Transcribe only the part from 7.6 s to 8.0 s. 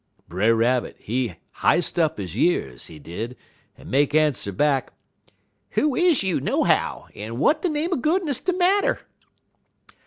de name er